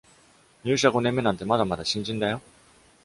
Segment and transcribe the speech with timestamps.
[0.63, 2.41] 入社五年目なんてまだまだ新人だよ